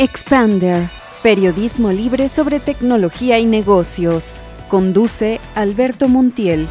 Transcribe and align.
Expander, 0.00 0.90
periodismo 1.24 1.90
libre 1.90 2.28
sobre 2.28 2.60
tecnología 2.60 3.40
y 3.40 3.46
negocios. 3.46 4.36
Conduce 4.68 5.40
Alberto 5.56 6.08
Montiel. 6.08 6.68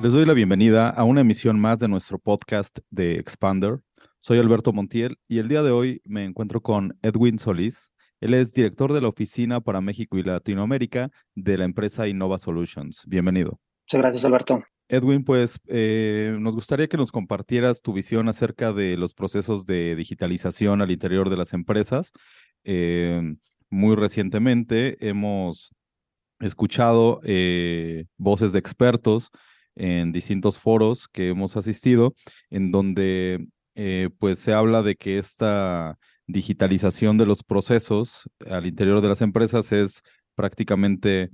Les 0.00 0.14
doy 0.14 0.24
la 0.24 0.32
bienvenida 0.32 0.88
a 0.88 1.04
una 1.04 1.20
emisión 1.20 1.60
más 1.60 1.78
de 1.78 1.88
nuestro 1.88 2.18
podcast 2.18 2.78
de 2.88 3.16
Expander. 3.16 3.80
Soy 4.20 4.38
Alberto 4.38 4.72
Montiel 4.72 5.18
y 5.28 5.40
el 5.40 5.48
día 5.48 5.62
de 5.62 5.72
hoy 5.72 6.00
me 6.06 6.24
encuentro 6.24 6.62
con 6.62 6.98
Edwin 7.02 7.38
Solís. 7.38 7.92
Él 8.18 8.32
es 8.32 8.54
director 8.54 8.94
de 8.94 9.02
la 9.02 9.08
Oficina 9.08 9.60
para 9.60 9.82
México 9.82 10.16
y 10.16 10.22
Latinoamérica 10.22 11.10
de 11.34 11.58
la 11.58 11.66
empresa 11.66 12.08
Innova 12.08 12.38
Solutions. 12.38 13.04
Bienvenido. 13.06 13.60
Muchas 13.82 14.00
gracias, 14.00 14.24
Alberto. 14.24 14.64
Edwin, 14.88 15.24
pues 15.24 15.58
eh, 15.66 16.36
nos 16.40 16.54
gustaría 16.54 16.88
que 16.88 16.96
nos 16.96 17.10
compartieras 17.10 17.80
tu 17.80 17.92
visión 17.92 18.28
acerca 18.28 18.72
de 18.72 18.96
los 18.96 19.14
procesos 19.14 19.64
de 19.66 19.96
digitalización 19.96 20.82
al 20.82 20.90
interior 20.90 21.30
de 21.30 21.36
las 21.36 21.54
empresas. 21.54 22.12
Eh, 22.64 23.22
muy 23.70 23.96
recientemente 23.96 24.96
hemos 25.06 25.74
escuchado 26.40 27.20
eh, 27.24 28.04
voces 28.18 28.52
de 28.52 28.58
expertos 28.58 29.30
en 29.74 30.12
distintos 30.12 30.58
foros 30.58 31.08
que 31.08 31.28
hemos 31.28 31.56
asistido, 31.56 32.14
en 32.50 32.70
donde 32.70 33.46
pues 34.20 34.38
se 34.38 34.52
habla 34.52 34.82
de 34.82 34.94
que 34.94 35.18
esta 35.18 35.98
digitalización 36.28 37.18
de 37.18 37.26
los 37.26 37.42
procesos 37.42 38.30
al 38.48 38.66
interior 38.66 39.00
de 39.00 39.08
las 39.08 39.20
empresas 39.20 39.72
es 39.72 40.02
prácticamente 40.36 41.30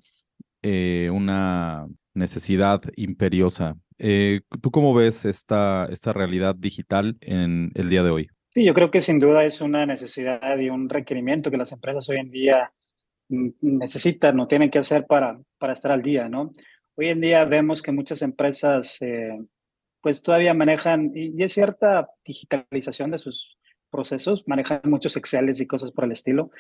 una 0.62 1.86
necesidad 2.20 2.82
imperiosa. 2.94 3.76
Eh, 3.98 4.42
¿Tú 4.62 4.70
cómo 4.70 4.94
ves 4.94 5.24
esta, 5.24 5.86
esta 5.90 6.12
realidad 6.12 6.54
digital 6.54 7.16
en 7.20 7.72
el 7.74 7.90
día 7.90 8.04
de 8.04 8.10
hoy? 8.10 8.28
Sí, 8.50 8.64
yo 8.64 8.74
creo 8.74 8.90
que 8.90 9.00
sin 9.00 9.18
duda 9.18 9.44
es 9.44 9.60
una 9.60 9.86
necesidad 9.86 10.58
y 10.58 10.70
un 10.70 10.88
requerimiento 10.88 11.50
que 11.50 11.56
las 11.56 11.72
empresas 11.72 12.08
hoy 12.08 12.18
en 12.18 12.30
día 12.30 12.72
mm, 13.28 13.48
necesitan 13.60 14.38
o 14.40 14.46
tienen 14.46 14.70
que 14.70 14.78
hacer 14.78 15.06
para, 15.06 15.40
para 15.58 15.72
estar 15.72 15.90
al 15.90 16.02
día, 16.02 16.28
¿no? 16.28 16.52
Hoy 16.96 17.08
en 17.08 17.20
día 17.20 17.44
vemos 17.44 17.82
que 17.82 17.92
muchas 17.92 18.22
empresas 18.22 19.00
eh, 19.00 19.38
pues 20.00 20.22
todavía 20.22 20.54
manejan, 20.54 21.12
y, 21.14 21.42
hay 21.42 21.48
cierta 21.48 22.08
digitalización 22.24 23.10
de 23.10 23.18
sus 23.18 23.58
procesos, 23.90 24.44
manejan 24.46 24.80
muchos 24.84 25.16
Exceles 25.16 25.60
y 25.60 25.66
cosas 25.66 25.92
por 25.92 26.04
el 26.04 26.12
estilo, 26.12 26.50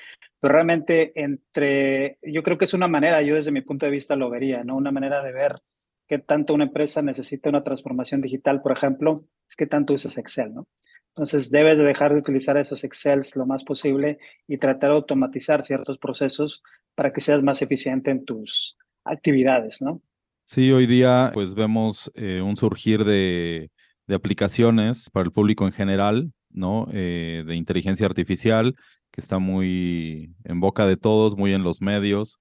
pero 0.40 0.54
realmente 0.54 1.12
entre, 1.14 2.18
yo 2.22 2.42
creo 2.42 2.58
que 2.58 2.64
es 2.66 2.74
una 2.74 2.88
manera, 2.88 3.22
yo 3.22 3.36
desde 3.36 3.52
mi 3.52 3.62
punto 3.62 3.86
de 3.86 3.92
vista 3.92 4.16
lo 4.16 4.30
vería, 4.30 4.64
¿no? 4.64 4.76
Una 4.76 4.92
manera 4.92 5.22
de 5.22 5.32
ver 5.32 5.62
qué 6.06 6.18
tanto 6.18 6.54
una 6.54 6.64
empresa 6.64 7.02
necesita 7.02 7.48
una 7.48 7.62
transformación 7.62 8.20
digital, 8.20 8.62
por 8.62 8.72
ejemplo, 8.72 9.24
es 9.48 9.56
que 9.56 9.66
tanto 9.66 9.94
usas 9.94 10.18
Excel, 10.18 10.52
¿no? 10.52 10.66
Entonces 11.14 11.50
debes 11.50 11.78
de 11.78 11.84
dejar 11.84 12.12
de 12.12 12.18
utilizar 12.18 12.56
esos 12.56 12.84
Excels 12.84 13.36
lo 13.36 13.46
más 13.46 13.64
posible 13.64 14.18
y 14.46 14.58
tratar 14.58 14.90
de 14.90 14.96
automatizar 14.96 15.64
ciertos 15.64 15.98
procesos 15.98 16.62
para 16.94 17.12
que 17.12 17.20
seas 17.20 17.42
más 17.42 17.62
eficiente 17.62 18.10
en 18.10 18.24
tus 18.24 18.76
actividades, 19.04 19.80
¿no? 19.80 20.02
Sí, 20.44 20.70
hoy 20.72 20.86
día 20.86 21.30
pues 21.32 21.54
vemos 21.54 22.10
eh, 22.14 22.40
un 22.40 22.56
surgir 22.56 23.04
de, 23.04 23.70
de 24.10 24.14
aplicaciones 24.16 25.08
para 25.10 25.24
el 25.24 25.32
público 25.32 25.64
en 25.64 25.72
general, 25.72 26.32
¿no? 26.50 26.86
Eh, 26.92 27.44
de 27.46 27.54
inteligencia 27.56 28.06
artificial, 28.06 28.74
que 29.10 29.20
está 29.20 29.38
muy 29.38 30.34
en 30.44 30.60
boca 30.60 30.86
de 30.86 30.96
todos, 30.96 31.36
muy 31.36 31.52
en 31.54 31.62
los 31.62 31.80
medios. 31.80 32.40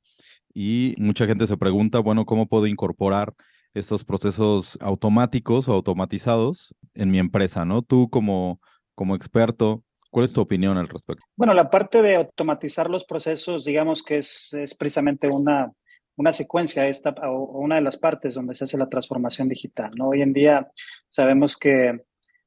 Y 0.54 0.96
mucha 0.98 1.26
gente 1.26 1.48
se 1.48 1.58
pregunta, 1.58 2.00
bueno, 2.00 2.26
¿cómo 2.26 2.48
puedo 2.48 2.68
incorporar 2.68 3.34
estos 3.74 4.04
procesos 4.04 4.78
automáticos 4.82 5.70
o 5.70 5.74
automatizados 5.74 6.76
en 6.94 7.12
mi 7.12 7.20
empresa, 7.20 7.66
¿no? 7.66 7.82
Tú 7.82 8.10
como, 8.10 8.60
como 8.96 9.16
experto, 9.16 9.84
¿cuál 10.10 10.26
es 10.26 10.34
tu 10.34 10.42
opinión 10.42 10.78
al 10.78 10.88
respecto? 10.88 11.24
Bueno, 11.36 11.54
la 11.54 11.70
parte 11.70 12.02
de 12.02 12.16
automatizar 12.16 12.90
los 12.90 13.06
procesos, 13.06 13.66
digamos 13.66 14.04
que 14.04 14.18
es, 14.18 14.50
es 14.54 14.76
precisamente 14.76 15.28
una, 15.28 15.72
una 16.16 16.34
secuencia 16.34 16.88
esta, 16.88 17.12
o 17.30 17.60
una 17.60 17.76
de 17.76 17.82
las 17.82 17.98
partes 17.98 18.34
donde 18.36 18.56
se 18.56 18.64
hace 18.64 18.78
la 18.78 18.90
transformación 18.90 19.48
digital, 19.48 19.92
¿no? 19.96 20.10
Hoy 20.10 20.22
en 20.22 20.34
día 20.34 20.70
sabemos 21.08 21.56
que 21.56 22.02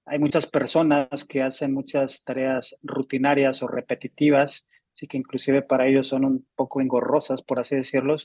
hay 0.04 0.18
muchas 0.18 0.46
personas 0.46 1.24
que 1.24 1.42
hacen 1.42 1.72
muchas 1.72 2.24
tareas 2.24 2.76
rutinarias 2.82 3.62
o 3.62 3.68
repetitivas, 3.68 4.68
así 4.92 5.06
que 5.06 5.16
inclusive 5.16 5.62
para 5.62 5.86
ellos 5.86 6.08
son 6.08 6.24
un 6.24 6.46
poco 6.54 6.80
engorrosas, 6.80 7.42
por 7.42 7.60
así 7.60 7.76
decirlo, 7.76 8.16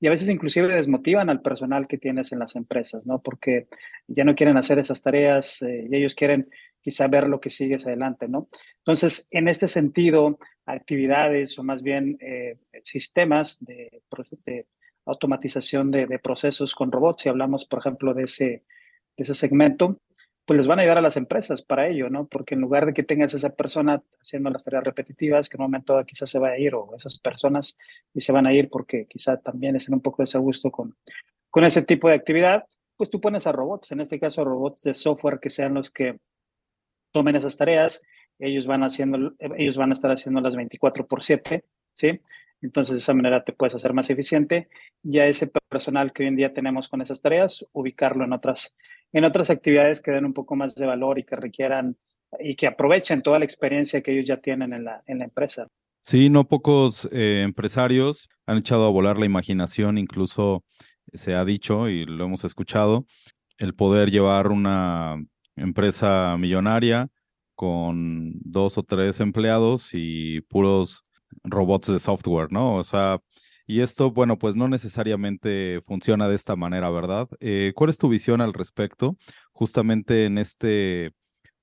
y 0.00 0.06
a 0.06 0.10
veces 0.10 0.28
inclusive 0.28 0.74
desmotivan 0.74 1.28
al 1.30 1.42
personal 1.42 1.86
que 1.86 1.98
tienes 1.98 2.32
en 2.32 2.38
las 2.38 2.56
empresas, 2.56 3.04
¿no? 3.04 3.20
Porque 3.20 3.68
ya 4.06 4.24
no 4.24 4.34
quieren 4.34 4.56
hacer 4.56 4.78
esas 4.78 5.02
tareas 5.02 5.60
eh, 5.62 5.86
y 5.90 5.96
ellos 5.96 6.14
quieren 6.14 6.48
quizá 6.80 7.08
ver 7.08 7.28
lo 7.28 7.40
que 7.40 7.50
sigue 7.50 7.76
adelante, 7.76 8.28
¿no? 8.28 8.48
Entonces, 8.78 9.28
en 9.30 9.48
este 9.48 9.68
sentido, 9.68 10.38
actividades 10.66 11.58
o 11.58 11.64
más 11.64 11.82
bien 11.82 12.16
eh, 12.20 12.58
sistemas 12.84 13.58
de, 13.64 14.02
automatización 15.06 15.90
de, 15.90 16.06
de, 16.06 16.18
procesos 16.18 16.74
con 16.74 16.90
robots, 16.90 17.22
si 17.22 17.28
hablamos, 17.28 17.66
por 17.66 17.80
ejemplo, 17.80 18.14
de 18.14 18.24
ese, 18.24 18.64
de 19.16 19.22
ese 19.22 19.34
segmento, 19.34 20.00
pues 20.46 20.58
les 20.58 20.66
van 20.66 20.78
a 20.78 20.82
ayudar 20.82 20.98
a 20.98 21.02
las 21.02 21.16
empresas 21.16 21.62
para 21.62 21.88
ello, 21.88 22.10
¿no? 22.10 22.26
Porque 22.26 22.54
en 22.54 22.60
lugar 22.60 22.86
de 22.86 22.92
que 22.92 23.02
tengas 23.02 23.32
esa 23.34 23.50
persona 23.50 24.02
haciendo 24.20 24.50
las 24.50 24.64
tareas 24.64 24.84
repetitivas, 24.84 25.48
que 25.48 25.56
en 25.56 25.62
un 25.62 25.66
momento 25.66 26.04
quizás 26.04 26.28
se 26.28 26.38
va 26.38 26.48
a 26.48 26.58
ir, 26.58 26.74
o 26.74 26.94
esas 26.94 27.18
personas 27.18 27.78
y 28.12 28.20
se 28.20 28.32
van 28.32 28.46
a 28.46 28.52
ir 28.52 28.68
porque 28.68 29.06
quizá 29.06 29.38
también 29.38 29.76
estén 29.76 29.94
un 29.94 30.02
poco 30.02 30.22
desagusto 30.22 30.70
con, 30.70 30.96
con 31.50 31.64
ese 31.64 31.82
tipo 31.82 32.08
de 32.08 32.14
actividad, 32.14 32.66
pues 32.96 33.10
tú 33.10 33.20
pones 33.20 33.46
a 33.46 33.52
robots, 33.52 33.92
en 33.92 34.00
este 34.00 34.20
caso 34.20 34.44
robots 34.44 34.82
de 34.82 34.94
software 34.94 35.40
que 35.40 35.50
sean 35.50 35.74
los 35.74 35.90
que 35.90 36.18
tomen 37.12 37.36
esas 37.36 37.56
tareas, 37.56 38.02
ellos 38.38 38.66
van, 38.66 38.82
haciendo, 38.82 39.34
ellos 39.56 39.76
van 39.76 39.90
a 39.90 39.94
estar 39.94 40.10
haciendo 40.10 40.40
las 40.40 40.56
24 40.56 41.06
por 41.06 41.22
7, 41.22 41.64
¿sí? 41.92 42.20
Entonces, 42.62 42.94
de 42.94 43.00
esa 43.00 43.14
manera 43.14 43.44
te 43.44 43.52
puedes 43.52 43.74
hacer 43.74 43.92
más 43.92 44.08
eficiente. 44.10 44.68
Ya 45.02 45.26
ese 45.26 45.50
personal 45.68 46.12
que 46.12 46.22
hoy 46.22 46.28
en 46.28 46.36
día 46.36 46.54
tenemos 46.54 46.88
con 46.88 47.00
esas 47.02 47.20
tareas, 47.20 47.66
ubicarlo 47.72 48.24
en 48.24 48.32
otras, 48.32 48.74
en 49.12 49.24
otras 49.24 49.50
actividades 49.50 50.00
que 50.00 50.12
den 50.12 50.24
un 50.24 50.32
poco 50.32 50.56
más 50.56 50.74
de 50.74 50.86
valor 50.86 51.18
y 51.18 51.24
que 51.24 51.36
requieran 51.36 51.96
y 52.40 52.56
que 52.56 52.66
aprovechen 52.66 53.22
toda 53.22 53.38
la 53.38 53.44
experiencia 53.44 54.02
que 54.02 54.12
ellos 54.12 54.26
ya 54.26 54.38
tienen 54.38 54.72
en 54.72 54.84
la, 54.84 55.02
en 55.06 55.18
la 55.18 55.24
empresa. 55.24 55.68
Sí, 56.02 56.28
no 56.28 56.46
pocos 56.46 57.08
eh, 57.12 57.42
empresarios 57.44 58.28
han 58.46 58.58
echado 58.58 58.86
a 58.86 58.90
volar 58.90 59.18
la 59.18 59.26
imaginación, 59.26 59.96
incluso 59.96 60.64
se 61.12 61.34
ha 61.34 61.44
dicho 61.44 61.88
y 61.88 62.04
lo 62.04 62.24
hemos 62.24 62.44
escuchado, 62.44 63.06
el 63.58 63.74
poder 63.74 64.10
llevar 64.10 64.48
una 64.48 65.16
empresa 65.56 66.36
millonaria 66.36 67.08
con 67.54 68.32
dos 68.40 68.76
o 68.78 68.82
tres 68.82 69.20
empleados 69.20 69.90
y 69.92 70.40
puros 70.42 71.04
robots 71.42 71.92
de 71.92 71.98
software, 71.98 72.52
¿no? 72.52 72.76
O 72.76 72.84
sea, 72.84 73.20
y 73.66 73.80
esto, 73.80 74.10
bueno, 74.10 74.38
pues 74.38 74.56
no 74.56 74.68
necesariamente 74.68 75.80
funciona 75.86 76.28
de 76.28 76.34
esta 76.34 76.54
manera, 76.56 76.90
¿verdad? 76.90 77.28
Eh, 77.40 77.72
¿Cuál 77.74 77.90
es 77.90 77.98
tu 77.98 78.08
visión 78.08 78.40
al 78.40 78.52
respecto, 78.52 79.16
justamente 79.52 80.26
en 80.26 80.38
este 80.38 81.12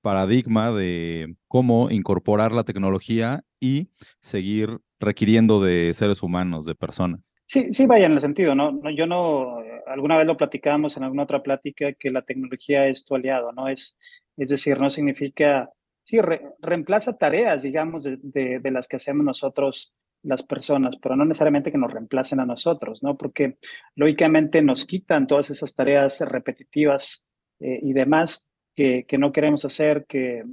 paradigma 0.00 0.72
de 0.72 1.36
cómo 1.46 1.90
incorporar 1.90 2.52
la 2.52 2.64
tecnología 2.64 3.44
y 3.60 3.88
seguir 4.20 4.78
requiriendo 4.98 5.62
de 5.62 5.92
seres 5.94 6.22
humanos, 6.22 6.66
de 6.66 6.74
personas? 6.74 7.34
Sí, 7.46 7.72
sí, 7.72 7.86
vaya 7.86 8.06
en 8.06 8.12
el 8.12 8.20
sentido, 8.20 8.54
¿no? 8.54 8.80
yo 8.90 9.06
no, 9.06 9.58
alguna 9.86 10.16
vez 10.16 10.26
lo 10.26 10.36
platicábamos 10.36 10.96
en 10.96 11.04
alguna 11.04 11.24
otra 11.24 11.42
plática 11.42 11.92
que 11.92 12.10
la 12.10 12.22
tecnología 12.22 12.88
es 12.88 13.04
tu 13.04 13.14
aliado, 13.14 13.52
¿no? 13.52 13.68
Es, 13.68 13.98
es 14.36 14.48
decir, 14.48 14.80
no 14.80 14.90
significa 14.90 15.70
sí, 16.02 16.18
reemplaza 16.60 17.16
tareas, 17.16 17.62
digamos, 17.62 18.04
de, 18.04 18.60
las 18.64 18.88
que 18.88 18.96
hacemos 18.96 19.24
nosotros 19.24 19.94
las 20.22 20.42
personas, 20.42 20.96
pero 20.96 21.16
no 21.16 21.24
necesariamente 21.24 21.72
que 21.72 21.78
nos 21.78 21.92
reemplacen 21.92 22.38
a 22.38 22.46
nosotros, 22.46 23.02
¿no? 23.02 23.16
Porque 23.16 23.58
lógicamente 23.96 24.62
nos 24.62 24.84
quitan 24.86 25.26
todas 25.26 25.50
esas 25.50 25.74
tareas 25.74 26.20
repetitivas 26.20 27.26
eh, 27.58 27.80
y 27.82 27.92
demás 27.92 28.48
que, 28.74 29.04
que, 29.06 29.18
no 29.18 29.32
queremos 29.32 29.64
hacer, 29.64 30.06
que, 30.06 30.44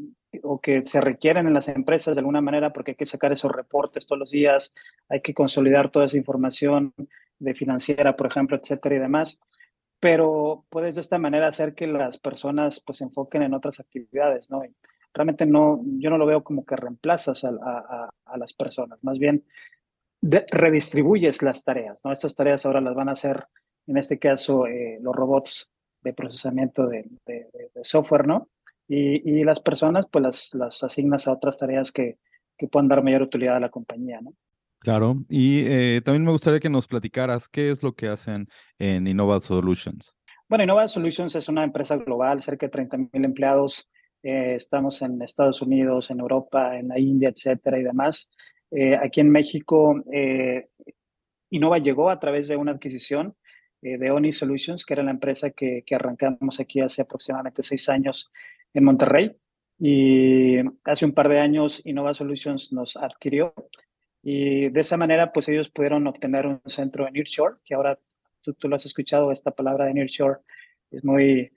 o 0.44 0.60
que 0.60 0.86
se 0.86 1.02
requieren 1.02 1.48
en 1.48 1.54
las 1.54 1.68
empresas 1.68 2.16
de 2.16 2.20
alguna 2.20 2.42
manera 2.42 2.72
porque 2.74 2.92
hay 2.92 2.96
que 2.96 3.06
sacar 3.06 3.32
esos 3.32 3.52
reportes 3.52 4.06
todos 4.06 4.20
los 4.20 4.32
días, 4.32 4.74
hay 5.08 5.22
que 5.22 5.34
consolidar 5.34 5.92
toda 5.92 6.06
esa 6.06 6.18
información 6.18 6.94
de 7.40 7.56
financiera, 7.56 8.16
por 8.16 8.28
ejemplo, 8.28 8.58
etcétera 8.58 8.96
y 8.96 9.00
demás. 9.00 9.40
Pero 10.00 10.66
puedes 10.70 10.96
de 10.96 11.02
esta 11.02 11.18
manera 11.18 11.48
hacer 11.48 11.74
que 11.74 11.88
las 11.88 12.18
personas 12.18 12.82
pues 12.86 13.00
se 13.00 13.04
enfoquen 13.04 13.44
en 13.44 13.54
otras 13.54 13.80
actividades, 13.80 14.50
¿no? 14.50 14.62
Realmente 15.20 15.46
no, 15.46 15.82
yo 15.98 16.10
no 16.10 16.18
lo 16.18 16.26
veo 16.26 16.46
como 16.46 16.66
que 16.66 16.78
reemplazas 16.78 17.44
a, 17.44 18.10
las 18.38 18.54
personas, 18.54 19.04
más 19.04 19.20
bien 19.20 19.44
redistribuyes 20.22 21.42
las 21.42 21.66
tareas, 21.66 22.00
¿no? 22.06 22.14
Estas 22.14 22.36
tareas 22.36 22.66
ahora 22.66 22.80
las 22.80 22.96
van 22.96 23.10
a 23.10 23.14
hacer, 23.14 23.46
en 23.88 23.98
este 23.98 24.18
caso, 24.18 24.66
eh, 24.66 24.98
los 25.02 25.14
robots 25.14 25.70
de 26.04 26.14
procesamiento 26.14 26.88
de, 26.88 27.06
software, 27.84 28.28
¿no? 28.28 28.48
Y, 28.88 29.44
las 29.44 29.60
personas, 29.60 30.08
pues 30.10 30.24
las, 30.24 30.54
las 30.54 30.84
asignas 30.84 31.28
a 31.28 31.34
otras 31.34 31.58
tareas 31.58 31.92
que, 31.92 32.18
que 32.58 32.68
puedan 32.70 32.88
dar 32.88 33.04
mayor 33.04 33.24
utilidad 33.24 33.58
a 33.58 33.60
la 33.60 33.70
compañía, 33.70 34.22
¿no? 34.22 34.34
Claro, 34.80 35.18
y 35.28 35.66
eh, 35.66 36.02
también 36.06 36.24
me 36.24 36.32
gustaría 36.32 36.62
que 36.62 36.70
nos 36.70 36.88
platicaras 36.88 37.50
qué 37.50 37.72
es 37.72 37.84
lo 37.84 37.94
que 37.94 38.08
hacen 38.08 38.48
en 38.78 39.06
Innova 39.06 39.42
Solutions. 39.42 40.16
Bueno, 40.48 40.64
Innova 40.64 40.88
Solutions 40.88 41.36
es 41.36 41.50
una 41.50 41.66
empresa 41.66 41.98
global, 41.98 42.42
cerca 42.42 42.68
de 42.68 42.72
30 42.72 42.98
mil 43.12 43.26
empleados 43.26 43.90
estamos 44.22 45.02
en 45.02 45.22
Estados 45.22 45.62
Unidos, 45.62 46.12
en 46.12 46.20
Europa, 46.20 46.78
en 46.78 46.90
la 46.90 47.00
India, 47.00 47.30
etcétera 47.30 47.80
y 47.80 47.84
demás. 47.84 48.30
aquí 49.02 49.22
en 49.22 49.30
México, 49.30 50.04
Innova 51.50 51.78
llegó 51.80 52.10
a 52.10 52.20
través 52.20 52.48
de 52.48 52.56
una 52.56 52.74
adquisición 52.74 53.36
de 53.82 54.12
Oni 54.12 54.32
Solutions, 54.32 54.86
que 54.86 54.94
era 54.94 55.04
la 55.04 55.12
empresa 55.12 55.52
que, 55.52 55.84
que 55.86 55.96
arrancamos 55.96 56.60
aquí 56.60 56.82
hace 56.82 57.02
aproximadamente 57.02 57.64
seis 57.64 57.88
años 57.90 58.32
en 58.74 58.84
Monterrey. 58.84 59.36
Y 59.80 60.58
hace 60.84 61.06
un 61.06 61.14
par 61.14 61.30
de 61.30 61.40
años 61.40 61.82
Innova 61.86 62.14
Solutions 62.14 62.74
nos 62.74 62.98
adquirió 62.98 63.54
y 64.22 64.70
de 64.70 64.82
esa 64.82 64.98
manera 64.98 65.32
pues 65.32 65.48
ellos 65.48 65.70
pudieron 65.70 66.06
obtener 66.08 66.46
un 66.46 66.62
centro 66.66 67.08
en 67.08 67.14
Nearshore, 67.14 67.58
que 67.64 67.76
ahora 67.76 67.98
tú, 68.42 68.54
tú 68.54 68.68
lo 68.68 68.76
has 68.76 68.86
escuchado, 68.86 69.32
esta 69.32 69.52
palabra 69.52 69.86
de 69.86 69.94
Nearshore 69.94 70.40
es 70.92 71.04
muy, 71.04 71.52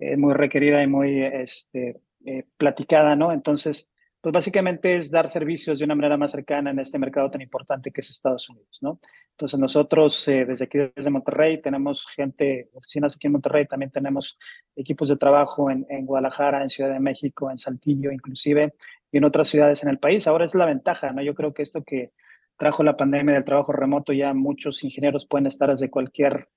eh, 0.00 0.16
muy 0.16 0.34
requerida 0.34 0.82
y 0.82 0.86
muy 0.86 1.22
este, 1.22 2.00
eh, 2.24 2.44
platicada, 2.56 3.16
¿no? 3.16 3.32
Entonces, 3.32 3.92
pues 4.20 4.32
básicamente 4.32 4.96
es 4.96 5.10
dar 5.10 5.28
servicios 5.30 5.78
de 5.78 5.84
una 5.84 5.94
manera 5.94 6.16
más 6.16 6.30
cercana 6.30 6.70
en 6.70 6.78
este 6.78 6.98
mercado 6.98 7.30
tan 7.30 7.42
importante 7.42 7.90
que 7.90 8.00
es 8.00 8.10
Estados 8.10 8.48
Unidos, 8.48 8.78
¿no? 8.80 8.98
Entonces 9.30 9.58
nosotros 9.58 10.26
eh, 10.28 10.44
desde 10.46 10.64
aquí, 10.64 10.78
desde 10.94 11.10
Monterrey, 11.10 11.60
tenemos 11.60 12.06
gente, 12.06 12.70
oficinas 12.72 13.14
aquí 13.14 13.26
en 13.26 13.32
Monterrey, 13.34 13.66
también 13.66 13.90
tenemos 13.90 14.38
equipos 14.74 15.08
de 15.08 15.16
trabajo 15.16 15.70
en, 15.70 15.86
en, 15.88 16.06
Guadalajara, 16.06 16.62
en 16.62 16.70
Ciudad 16.70 16.92
de 16.92 17.00
México, 17.00 17.50
en 17.50 17.58
Saltillo 17.58 18.10
inclusive, 18.10 18.74
y 19.12 19.18
en 19.18 19.24
otras 19.24 19.48
ciudades 19.48 19.82
en 19.82 19.90
el 19.90 19.98
país. 19.98 20.26
Ahora 20.26 20.46
es 20.46 20.54
la 20.54 20.66
ventaja, 20.66 21.12
¿no? 21.12 21.22
Yo 21.22 21.34
creo 21.34 21.54
que 21.54 21.62
esto 21.62 21.82
que 21.84 22.12
trajo 22.56 22.82
la 22.82 22.96
pandemia 22.96 23.34
del 23.34 23.44
trabajo 23.44 23.72
remoto, 23.72 24.12
ya 24.12 24.34
muchos 24.34 24.84
ingenieros 24.84 25.26
pueden 25.26 25.46
estar 25.46 25.70
desde 25.70 25.88
cualquier 25.88 26.48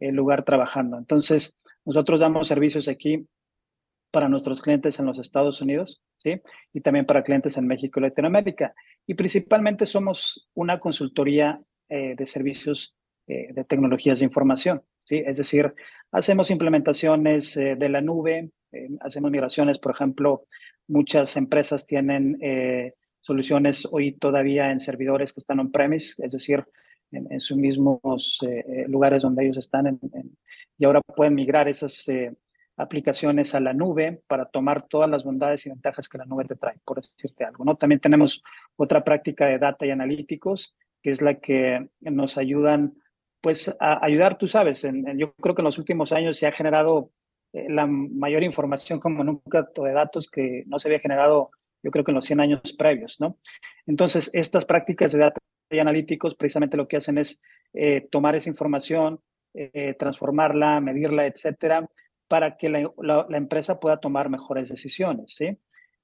eh, 0.00 0.12
lugar 0.12 0.44
trabajando. 0.44 0.98
Entonces, 0.98 1.56
nosotros 1.84 2.20
damos 2.20 2.48
servicios 2.48 2.88
aquí 2.88 3.26
para 4.10 4.28
nuestros 4.28 4.60
clientes 4.60 4.98
en 4.98 5.06
los 5.06 5.18
Estados 5.18 5.60
Unidos, 5.60 6.02
¿sí? 6.16 6.40
Y 6.72 6.80
también 6.80 7.06
para 7.06 7.22
clientes 7.22 7.56
en 7.56 7.66
México 7.66 8.00
y 8.00 8.04
Latinoamérica. 8.04 8.74
Y 9.06 9.14
principalmente 9.14 9.86
somos 9.86 10.48
una 10.54 10.80
consultoría 10.80 11.60
eh, 11.88 12.14
de 12.16 12.26
servicios 12.26 12.94
eh, 13.26 13.52
de 13.52 13.64
tecnologías 13.64 14.18
de 14.18 14.24
información, 14.24 14.82
¿sí? 15.04 15.22
Es 15.24 15.36
decir, 15.36 15.72
hacemos 16.10 16.50
implementaciones 16.50 17.56
eh, 17.56 17.76
de 17.76 17.88
la 17.88 18.00
nube, 18.00 18.50
hacemos 19.00 19.32
migraciones, 19.32 19.80
por 19.80 19.92
ejemplo, 19.92 20.44
muchas 20.86 21.36
empresas 21.36 21.86
tienen 21.86 22.38
soluciones 23.18 23.88
hoy 23.90 24.12
todavía 24.12 24.70
en 24.70 24.78
servidores 24.78 25.32
que 25.32 25.40
están 25.40 25.58
on-premise, 25.58 26.24
es 26.24 26.30
decir, 26.30 26.64
en, 27.12 27.40
sus 27.40 27.56
mismos 27.56 28.38
lugares 28.86 29.22
donde 29.22 29.44
ellos 29.44 29.56
están, 29.56 29.98
y 30.78 30.84
ahora 30.84 31.00
pueden 31.00 31.34
migrar 31.34 31.68
esas 31.68 32.08
aplicaciones 32.80 33.54
a 33.54 33.60
la 33.60 33.72
nube 33.72 34.22
para 34.26 34.46
tomar 34.46 34.86
todas 34.88 35.08
las 35.08 35.24
bondades 35.24 35.66
y 35.66 35.70
ventajas 35.70 36.08
que 36.08 36.18
la 36.18 36.24
nube 36.24 36.44
te 36.46 36.56
trae, 36.56 36.76
por 36.84 37.00
decirte 37.00 37.44
algo. 37.44 37.64
¿no? 37.64 37.76
También 37.76 38.00
tenemos 38.00 38.42
otra 38.76 39.04
práctica 39.04 39.46
de 39.46 39.58
data 39.58 39.86
y 39.86 39.90
analíticos, 39.90 40.74
que 41.02 41.10
es 41.10 41.22
la 41.22 41.34
que 41.34 41.88
nos 42.00 42.38
ayudan, 42.38 42.94
pues, 43.40 43.74
a 43.80 44.04
ayudar, 44.04 44.38
tú 44.38 44.46
sabes, 44.46 44.84
en, 44.84 45.18
yo 45.18 45.34
creo 45.34 45.54
que 45.54 45.62
en 45.62 45.66
los 45.66 45.78
últimos 45.78 46.12
años 46.12 46.36
se 46.36 46.46
ha 46.46 46.52
generado 46.52 47.10
eh, 47.52 47.68
la 47.68 47.86
mayor 47.86 48.42
información 48.42 48.98
como 48.98 49.24
nunca 49.24 49.68
de 49.74 49.92
datos 49.92 50.30
que 50.30 50.64
no 50.66 50.78
se 50.78 50.88
había 50.88 51.00
generado, 51.00 51.50
yo 51.82 51.90
creo 51.90 52.04
que 52.04 52.10
en 52.10 52.16
los 52.16 52.24
100 52.24 52.40
años 52.40 52.74
previos, 52.78 53.18
¿no? 53.20 53.38
Entonces, 53.86 54.30
estas 54.34 54.64
prácticas 54.64 55.12
de 55.12 55.18
data 55.18 55.40
y 55.70 55.78
analíticos 55.78 56.34
precisamente 56.34 56.76
lo 56.76 56.88
que 56.88 56.96
hacen 56.96 57.18
es 57.18 57.40
eh, 57.72 58.08
tomar 58.10 58.34
esa 58.34 58.50
información, 58.50 59.20
eh, 59.54 59.94
transformarla, 59.98 60.80
medirla, 60.80 61.26
etcétera, 61.26 61.88
para 62.28 62.56
que 62.56 62.68
la, 62.68 63.26
empresa 63.30 63.80
pueda 63.80 63.98
tomar 63.98 64.28
mejores 64.28 64.68
decisiones, 64.68 65.34
¿sí? 65.34 65.58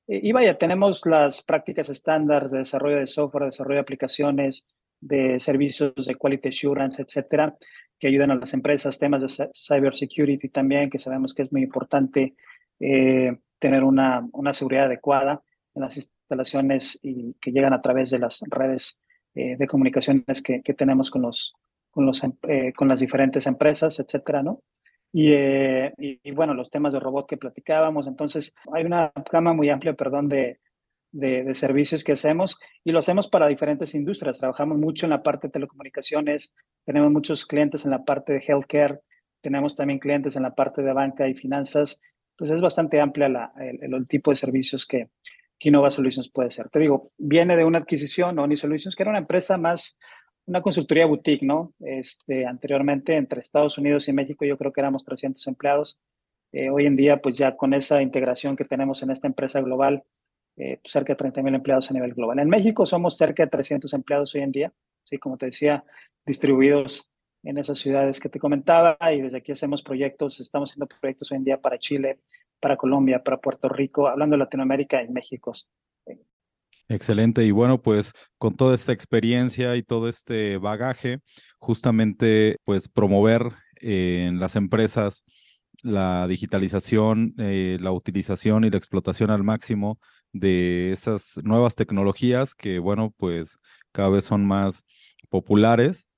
Y 0.09 0.31
vaya, 0.33 0.57
tenemos 0.57 1.05
las 1.05 1.43
prácticas 1.43 1.89
estándar 1.89 2.49
de 2.49 2.59
desarrollo 2.59 2.99
de 2.99 3.09
software, 3.09 3.47
desarrollo 3.47 3.77
de 3.77 3.81
aplicaciones, 3.81 4.69
de 5.01 5.41
servicios 5.41 5.95
de 5.95 6.15
quality 6.15 6.49
assurance, 6.49 7.03
etcétera, 7.03 7.57
que 7.99 8.09
ayudan 8.09 8.31
a 8.31 8.37
las 8.37 8.55
empresas, 8.55 8.99
temas 8.99 9.23
de 9.23 9.51
cybersecurity 9.55 10.49
también, 10.49 10.91
que 10.91 10.99
sabemos 10.99 11.35
que 11.35 11.43
es 11.43 11.53
muy 11.53 11.63
importante 11.63 12.35
eh, 12.79 13.37
tener 13.59 13.83
una, 13.83 14.29
una, 14.33 14.53
seguridad 14.53 14.85
adecuada 14.85 15.43
en 15.75 15.83
las 15.83 15.97
instalaciones 15.97 16.99
y 17.03 17.35
que 17.41 17.53
llegan 17.53 17.73
a 17.73 17.81
través 17.81 18.11
de 18.11 18.19
las 18.19 18.41
redes 18.49 19.03
eh, 19.37 19.55
de 19.59 19.67
comunicaciones 19.67 20.41
que, 20.41 20.63
que, 20.63 20.73
tenemos 20.73 21.11
con, 21.11 21.21
los, 21.21 21.55
con, 21.91 22.07
los, 22.07 22.23
eh, 22.49 22.73
con 22.75 22.89
las 22.89 23.01
diferentes 23.01 23.47
empresas, 23.47 24.01
etcétera, 24.01 24.43
¿no? 24.43 24.63
Eh, 25.13 25.93
y, 25.99 26.31
bueno, 26.33 26.55
los 26.55 26.71
temas 26.71 26.95
de 26.95 27.01
robot 27.01 27.29
que 27.29 27.37
platicábamos. 27.37 28.07
Entonces, 28.07 28.55
hay 28.73 28.85
una 28.85 29.13
gama 29.31 29.53
muy 29.53 29.69
amplia, 29.69 29.93
perdón, 29.93 30.31
de, 30.31 30.59
de, 31.13 31.55
servicios 31.55 32.03
que 32.03 32.13
hacemos 32.13 32.59
y 32.83 32.93
lo 32.93 32.99
hacemos 32.99 33.29
para 33.29 33.47
diferentes 33.47 33.95
industrias. 33.95 34.39
Trabajamos 34.39 34.79
mucho 34.79 35.05
en 35.05 35.11
la 35.11 35.23
parte 35.23 35.49
de 35.49 35.53
telecomunicaciones, 35.53 36.55
tenemos 36.87 37.11
muchos 37.11 37.45
clientes 37.45 37.85
en 37.85 37.91
la 37.91 38.05
parte 38.05 38.33
de 38.33 38.45
healthcare, 38.47 39.01
tenemos 39.43 39.77
también 39.77 39.99
clientes 39.99 40.35
en 40.37 40.45
la 40.45 40.55
parte 40.55 40.81
de 40.81 40.95
banca 40.95 41.29
y 41.29 41.35
finanzas. 41.35 42.01
Entonces, 42.33 42.57
es 42.57 42.63
bastante 42.63 43.03
amplia 43.03 43.29
la, 43.29 43.53
el, 43.59 43.95
el, 43.95 44.09
tipo 44.09 44.31
de 44.31 44.37
servicios 44.37 44.87
que, 44.87 45.11
que 45.59 45.69
Innova 45.69 45.91
Solutions 45.91 46.29
puede 46.29 46.51
ser. 46.51 46.69
Te 46.69 46.79
digo, 46.79 47.13
viene 47.17 47.57
de 47.57 47.65
una 47.65 47.79
adquisición, 47.79 48.39
Oni 48.39 48.57
Solutions, 48.57 48.95
que 48.95 49.03
era 49.03 49.11
una 49.11 49.21
empresa 49.21 49.57
más 49.57 49.97
una 50.47 50.63
consultoría 50.63 51.07
boutique, 51.07 51.45
¿no? 51.45 51.75
Este, 51.81 52.47
anteriormente 52.47 53.17
entre 53.17 53.41
Estados 53.41 53.79
Unidos 53.79 54.09
y 54.09 54.13
México 54.13 54.45
yo 54.45 54.57
creo 54.57 54.73
que 54.73 54.81
éramos 54.81 55.05
300 55.05 55.45
empleados. 55.49 56.01
Eh, 56.53 56.71
hoy 56.71 56.87
en 56.87 56.97
día, 56.97 57.21
pues 57.21 57.37
ya 57.37 57.57
con 57.57 57.75
esa 57.75 58.01
integración 58.01 58.57
que 58.57 58.65
tenemos 58.65 59.03
en 59.03 59.11
esta 59.11 59.27
empresa 59.27 59.61
global, 59.61 60.05
eh, 60.57 60.79
pues 60.81 60.93
cerca 60.93 61.13
de 61.13 61.17
30 61.17 61.43
mil 61.43 61.55
empleados 61.55 61.91
a 61.91 61.95
nivel 61.95 62.15
global. 62.15 62.39
En 62.39 62.49
México 62.49 62.87
somos 62.87 63.17
cerca 63.17 63.45
de 63.45 63.51
300 63.51 63.93
empleados 63.93 64.35
hoy 64.35 64.43
en 64.43 64.53
día, 64.53 64.73
sí, 65.05 65.19
como 65.19 65.37
te 65.37 65.47
decía, 65.47 65.85
distribuidos 66.25 67.13
en 67.43 67.59
esas 67.59 67.79
ciudades 67.79 68.21
que 68.21 68.29
te 68.29 68.39
comentaba 68.39 68.97
y 69.13 69.21
desde 69.21 69.39
aquí 69.39 69.53
hacemos 69.53 69.83
proyectos, 69.83 70.41
estamos 70.41 70.71
haciendo 70.71 70.87
proyectos 70.87 71.31
hoy 71.31 71.39
en 71.39 71.45
día 71.45 71.61
para 71.61 71.79
Chile, 71.79 72.21
para 72.61 72.77
Colombia, 72.77 73.23
para 73.23 73.39
Puerto 73.39 73.69
Rico, 73.69 74.09
hablando 74.09 74.35
de 74.35 74.39
Latinoamérica 74.39 75.03
y 75.03 75.09
México. 75.09 75.53
Excelente. 76.89 77.45
Y 77.45 77.51
bueno, 77.51 77.83
pues 77.83 78.13
con 78.39 78.57
toda 78.57 78.75
esta 78.75 78.93
experiencia 78.93 79.77
y 79.77 79.83
todo 79.83 80.09
este 80.09 80.57
bagaje, 80.59 81.19
justamente 81.59 82.57
pues 82.65 82.89
promover 82.89 83.53
en 83.81 84.39
las 84.39 84.57
empresas 84.57 85.25
la 85.83 86.27
digitalización, 86.27 87.35
eh, 87.39 87.79
la 87.81 87.93
utilización 87.93 88.65
y 88.65 88.71
la 88.71 88.79
explotación 88.79 89.31
al 89.31 89.45
máximo 89.45 89.99
de 90.33 90.93
esas 90.93 91.39
nuevas 91.43 91.75
tecnologías 91.75 92.55
que, 92.55 92.79
bueno, 92.79 93.13
pues 93.17 93.59
cada 93.93 94.09
vez 94.09 94.25
son 94.25 94.45
más 94.45 94.85
populares 95.29 96.09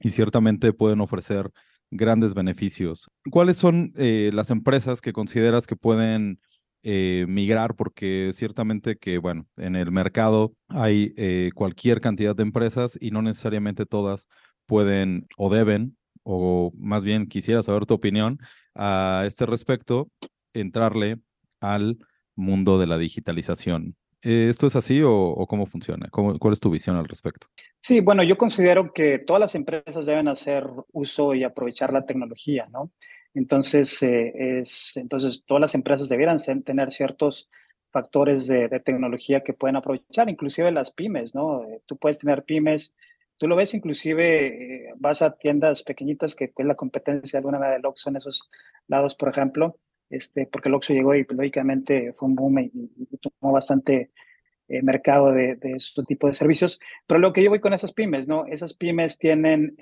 y 0.00 0.10
ciertamente 0.10 0.72
pueden 0.72 1.00
ofrecer 1.00 1.50
grandes 1.94 2.34
beneficios. 2.34 3.08
¿Cuáles 3.30 3.56
son 3.56 3.92
eh, 3.96 4.30
las 4.34 4.50
empresas 4.50 5.00
que 5.00 5.12
consideras 5.12 5.66
que 5.66 5.76
pueden 5.76 6.40
eh, 6.82 7.24
migrar 7.28 7.76
porque 7.76 8.32
ciertamente 8.34 8.96
que, 8.96 9.18
bueno, 9.18 9.46
en 9.56 9.76
el 9.76 9.90
mercado 9.90 10.52
hay 10.68 11.14
eh, 11.16 11.50
cualquier 11.54 12.00
cantidad 12.00 12.36
de 12.36 12.42
empresas 12.42 12.98
y 13.00 13.10
no 13.10 13.22
necesariamente 13.22 13.86
todas 13.86 14.26
pueden 14.66 15.26
o 15.38 15.48
deben, 15.54 15.96
o 16.24 16.72
más 16.76 17.04
bien 17.04 17.26
quisiera 17.26 17.62
saber 17.62 17.86
tu 17.86 17.94
opinión 17.94 18.38
a 18.74 19.22
este 19.26 19.46
respecto, 19.46 20.10
entrarle 20.52 21.20
al 21.60 21.98
mundo 22.34 22.78
de 22.78 22.86
la 22.86 22.98
digitalización. 22.98 23.96
¿Esto 24.24 24.66
es 24.66 24.76
así 24.76 25.02
o, 25.04 25.46
cómo 25.46 25.66
funciona? 25.66 26.08
¿Cuál 26.10 26.52
es 26.52 26.60
tu 26.60 26.70
visión 26.70 26.96
al 26.96 27.06
respecto? 27.06 27.48
Sí, 27.80 28.00
bueno, 28.00 28.22
yo 28.22 28.38
considero 28.38 28.92
que 28.92 29.18
todas 29.18 29.40
las 29.40 29.54
empresas 29.54 30.06
deben 30.06 30.28
hacer 30.28 30.66
uso 30.92 31.34
y 31.34 31.44
aprovechar 31.44 31.92
la 31.92 32.06
tecnología, 32.06 32.66
¿no? 32.72 32.90
Entonces, 33.34 34.02
eh, 34.02 34.32
es, 34.60 34.96
entonces 34.96 35.44
todas 35.44 35.60
las 35.60 35.74
empresas 35.74 36.08
debieran 36.08 36.38
tener 36.64 36.90
ciertos 36.90 37.50
factores 37.90 38.46
de, 38.46 38.68
tecnología 38.80 39.42
que 39.42 39.52
pueden 39.52 39.76
aprovechar, 39.76 40.28
inclusive 40.30 40.72
las 40.72 40.90
pymes, 40.90 41.34
¿no? 41.34 41.62
Eh, 41.64 41.82
tú 41.84 41.96
puedes 41.96 42.18
tener 42.18 42.44
pymes, 42.44 42.94
tú 43.36 43.46
lo 43.46 43.56
ves 43.56 43.74
inclusive, 43.74 44.86
eh, 44.88 44.92
vas 44.96 45.20
a 45.22 45.36
tiendas 45.36 45.82
pequeñitas 45.82 46.34
que 46.34 46.52
es 46.56 46.66
la 46.66 46.74
competencia 46.76 47.36
de 47.36 47.38
alguna 47.38 47.58
manera 47.58 47.76
del 47.76 47.86
Oxxo 47.86 48.08
en 48.08 48.16
esos 48.16 48.50
lados, 48.88 49.14
por 49.14 49.28
ejemplo, 49.28 49.78
este, 50.10 50.46
porque 50.46 50.68
el 50.68 50.74
Oxxo 50.74 50.92
llegó 50.92 51.14
y 51.14 51.26
lógicamente 51.28 52.12
fue 52.12 52.28
un 52.28 52.34
boom 52.34 52.58
y, 52.58 52.70
tomó 53.20 53.52
bastante 53.52 54.10
mercado 54.82 55.30
de, 55.30 55.56
de 55.56 55.72
ese 55.72 56.02
tipo 56.04 56.26
de 56.26 56.34
servicios. 56.34 56.80
Pero 57.06 57.20
lo 57.20 57.32
que 57.32 57.42
yo 57.42 57.50
voy 57.50 57.60
con 57.60 57.74
esas 57.74 57.92
pymes, 57.92 58.26
¿no? 58.26 58.46
Esas 58.46 58.74
pymes 58.74 59.18
tienen 59.18 59.76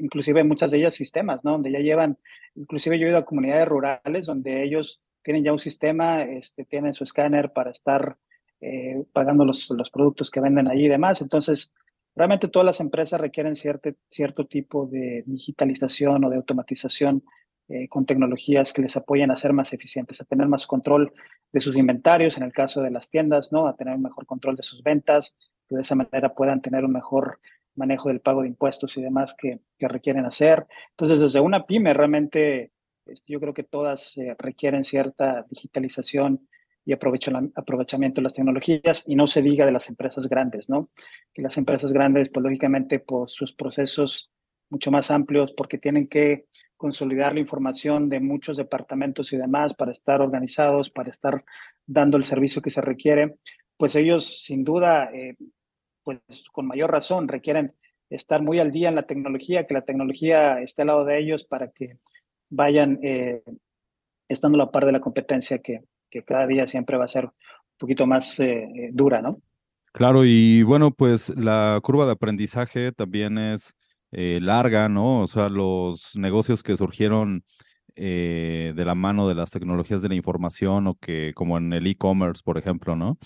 inclusive 0.00 0.44
muchas 0.44 0.70
de 0.70 0.78
ellas 0.78 0.94
sistemas, 0.94 1.44
¿no? 1.44 1.52
Donde 1.52 1.72
ya 1.72 1.80
llevan, 1.80 2.18
inclusive 2.54 2.98
yo 2.98 3.06
he 3.06 3.10
ido 3.10 3.18
a 3.18 3.24
comunidades 3.24 3.68
rurales 3.68 4.26
donde 4.26 4.64
ellos 4.64 5.02
tienen 5.22 5.44
ya 5.44 5.52
un 5.52 5.58
sistema, 5.58 6.22
este, 6.22 6.64
tienen 6.64 6.92
su 6.92 7.04
escáner 7.04 7.52
para 7.52 7.70
estar 7.70 8.16
eh, 8.60 9.04
pagando 9.12 9.44
los, 9.44 9.70
los 9.70 9.90
productos 9.90 10.30
que 10.30 10.40
venden 10.40 10.68
allí 10.68 10.86
y 10.86 10.88
demás. 10.88 11.20
Entonces, 11.20 11.72
realmente 12.14 12.48
todas 12.48 12.66
las 12.66 12.80
empresas 12.80 13.20
requieren 13.20 13.54
cierto 13.54 14.46
tipo 14.46 14.86
de 14.86 15.22
digitalización 15.26 16.24
o 16.24 16.30
de 16.30 16.36
automatización 16.36 17.22
eh, 17.70 17.88
con 17.88 18.04
tecnologías 18.04 18.72
que 18.72 18.82
les 18.82 18.96
apoyen 18.96 19.30
a 19.30 19.36
ser 19.36 19.52
más 19.52 19.72
eficientes, 19.72 20.20
a 20.20 20.24
tener 20.24 20.48
más 20.48 20.66
control 20.66 21.12
de 21.52 21.60
sus 21.60 21.76
inventarios, 21.76 22.36
en 22.36 22.42
el 22.42 22.52
caso 22.52 22.82
de 22.82 22.90
las 22.90 23.10
tiendas, 23.10 23.52
¿no? 23.52 23.66
A 23.66 23.76
tener 23.76 23.94
un 23.94 24.02
mejor 24.02 24.26
control 24.26 24.56
de 24.56 24.62
sus 24.62 24.82
ventas, 24.82 25.38
de 25.68 25.80
esa 25.80 25.94
manera 25.94 26.34
puedan 26.34 26.60
tener 26.60 26.84
un 26.84 26.92
mejor 26.92 27.40
manejo 27.76 28.08
del 28.08 28.20
pago 28.20 28.42
de 28.42 28.48
impuestos 28.48 28.96
y 28.96 29.02
demás 29.02 29.34
que, 29.38 29.60
que 29.78 29.88
requieren 29.88 30.24
hacer. 30.24 30.66
Entonces, 30.90 31.20
desde 31.20 31.40
una 31.40 31.64
pyme, 31.64 31.94
realmente 31.94 32.72
este, 33.06 33.32
yo 33.32 33.40
creo 33.40 33.54
que 33.54 33.62
todas 33.62 34.16
eh, 34.18 34.34
requieren 34.38 34.84
cierta 34.84 35.46
digitalización 35.48 36.48
y 36.84 36.92
aprovechamiento 36.92 38.20
de 38.20 38.22
las 38.22 38.32
tecnologías 38.32 39.04
y 39.06 39.14
no 39.14 39.26
se 39.26 39.42
diga 39.42 39.66
de 39.66 39.72
las 39.72 39.88
empresas 39.88 40.26
grandes, 40.28 40.68
¿no? 40.68 40.90
Que 41.32 41.42
las 41.42 41.56
empresas 41.56 41.92
grandes, 41.92 42.30
pues 42.30 42.42
lógicamente 42.42 42.98
por 42.98 43.28
sus 43.28 43.52
procesos 43.52 44.32
mucho 44.70 44.90
más 44.90 45.10
amplios, 45.10 45.52
porque 45.52 45.78
tienen 45.78 46.08
que 46.08 46.46
consolidar 46.80 47.34
la 47.34 47.40
información 47.40 48.08
de 48.08 48.20
muchos 48.20 48.56
departamentos 48.56 49.34
y 49.34 49.36
demás 49.36 49.74
para 49.74 49.90
estar 49.90 50.22
organizados, 50.22 50.88
para 50.88 51.10
estar 51.10 51.44
dando 51.86 52.16
el 52.16 52.24
servicio 52.24 52.62
que 52.62 52.70
se 52.70 52.80
requiere, 52.80 53.36
pues 53.76 53.96
ellos 53.96 54.42
sin 54.42 54.64
duda, 54.64 55.10
eh, 55.12 55.36
pues 56.02 56.20
con 56.50 56.66
mayor 56.66 56.90
razón, 56.90 57.28
requieren 57.28 57.74
estar 58.08 58.40
muy 58.40 58.60
al 58.60 58.72
día 58.72 58.88
en 58.88 58.94
la 58.94 59.02
tecnología, 59.06 59.66
que 59.66 59.74
la 59.74 59.84
tecnología 59.84 60.62
esté 60.62 60.80
al 60.80 60.88
lado 60.88 61.04
de 61.04 61.18
ellos 61.18 61.44
para 61.44 61.70
que 61.70 61.98
vayan 62.48 62.98
eh, 63.02 63.42
estando 64.26 64.56
a 64.56 64.64
la 64.64 64.70
par 64.70 64.86
de 64.86 64.92
la 64.92 65.00
competencia 65.00 65.58
que, 65.58 65.82
que 66.08 66.22
cada 66.24 66.46
día 66.46 66.66
siempre 66.66 66.96
va 66.96 67.04
a 67.04 67.08
ser 67.08 67.26
un 67.26 67.32
poquito 67.76 68.06
más 68.06 68.40
eh, 68.40 68.88
dura, 68.90 69.20
¿no? 69.20 69.42
Claro, 69.92 70.24
y 70.24 70.62
bueno, 70.62 70.92
pues 70.92 71.28
la 71.36 71.78
curva 71.82 72.06
de 72.06 72.12
aprendizaje 72.12 72.92
también 72.92 73.36
es 73.36 73.74
eh, 74.12 74.38
larga, 74.42 74.88
¿no? 74.88 75.22
O 75.22 75.26
sea, 75.26 75.48
los 75.48 76.16
negocios 76.16 76.62
que 76.62 76.76
surgieron 76.76 77.44
eh, 77.96 78.72
de 78.76 78.84
la 78.84 78.94
mano 78.94 79.28
de 79.28 79.34
las 79.34 79.50
tecnologías 79.50 80.02
de 80.02 80.08
la 80.08 80.14
información 80.14 80.86
o 80.86 80.94
que, 80.96 81.32
como 81.34 81.58
en 81.58 81.72
el 81.72 81.86
e-commerce, 81.86 82.42
por 82.44 82.58
ejemplo, 82.58 82.96
¿no? 82.96 83.18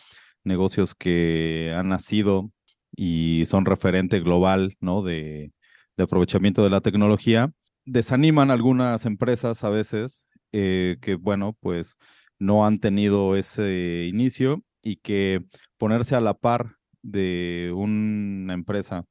Negocios 0.44 0.94
que 0.94 1.72
han 1.76 1.88
nacido 1.88 2.50
y 2.96 3.44
son 3.46 3.64
referente 3.64 4.20
global, 4.20 4.76
¿no? 4.80 5.02
De, 5.02 5.52
de 5.96 6.04
aprovechamiento 6.04 6.62
de 6.62 6.70
la 6.70 6.80
tecnología, 6.80 7.52
desaniman 7.84 8.50
algunas 8.50 9.06
empresas 9.06 9.64
a 9.64 9.68
veces 9.70 10.26
eh, 10.52 10.96
que, 11.00 11.14
bueno, 11.16 11.56
pues 11.60 11.96
no 12.38 12.66
han 12.66 12.80
tenido 12.80 13.36
ese 13.36 14.06
inicio 14.08 14.62
y 14.82 14.96
que 14.96 15.44
ponerse 15.78 16.16
a 16.16 16.20
la 16.20 16.34
par 16.34 16.76
de 17.02 17.72
una 17.74 18.54
empresa 18.54 19.04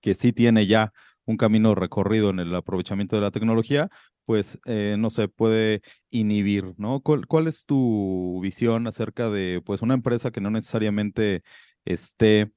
que 0.00 0.14
sí 0.14 0.32
tiene 0.32 0.66
ya 0.66 0.92
un 1.26 1.36
camino 1.36 1.74
recorrido 1.74 2.30
en 2.30 2.40
el 2.40 2.54
aprovechamiento 2.54 3.16
de 3.16 3.22
la 3.22 3.30
tecnología, 3.30 3.88
pues 4.30 4.60
eh, 4.64 4.96
no 4.98 5.10
se 5.10 5.28
puede 5.28 5.82
inhibir, 6.10 6.74
¿no? 6.76 7.00
¿Cuál, 7.00 7.46
es 7.48 7.66
tu 7.66 8.40
visión 8.42 8.86
acerca 8.86 9.28
de 9.30 9.62
pues 9.64 9.82
una 9.82 9.94
empresa 9.94 10.30
que 10.30 10.40
no 10.40 10.50
necesariamente 10.50 11.42
esté 11.84 12.52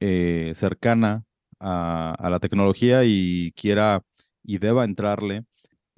eh, 0.00 0.52
cercana 0.54 1.24
a, 1.60 2.28
la 2.30 2.38
tecnología 2.40 3.04
y 3.04 3.52
quiera 3.52 4.02
y 4.42 4.58
deba 4.58 4.84
entrarle 4.84 5.44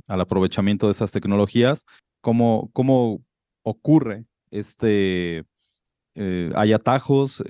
al 0.06 0.20
aprovechamiento 0.20 0.86
de 0.86 0.92
esas 0.92 1.12
tecnologías? 1.12 1.84
¿Cómo, 2.20 2.70
cómo 2.72 3.22
ocurre 3.62 4.24
este... 4.50 5.44
Eh, 6.20 6.50
¿Hay 6.56 6.72
atajos? 6.72 7.42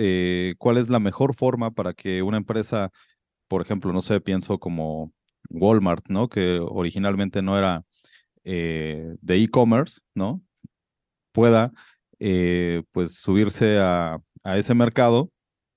¿Cuál 0.59 0.77
es 0.79 0.89
la 0.91 1.01
mejor 1.01 1.35
forma 1.35 1.71
para 1.71 1.95
que 1.95 2.23
una 2.23 2.37
empresa 2.37 2.93
por 3.49 3.63
ejemplo, 3.63 3.93
no 3.93 4.01
sé, 4.01 4.21
pienso 4.21 4.59
como 4.59 5.13
Walmart, 5.51 6.07
¿no? 6.09 6.29
Que 6.29 6.61
originalmente 6.61 7.43
no 7.43 7.59
era 7.59 7.85
eh, 8.45 9.15
de 9.21 9.43
e-commerce, 9.43 10.01
¿no? 10.15 10.43
Pueda, 11.33 11.73
eh, 12.19 12.83
pues, 12.93 13.15
subirse 13.15 13.79
a, 13.79 14.19
ese 14.57 14.73
mercado 14.73 15.31